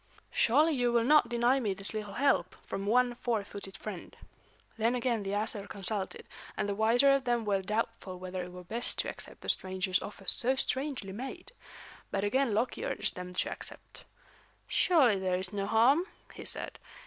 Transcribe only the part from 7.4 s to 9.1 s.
were doubtful whether it were best to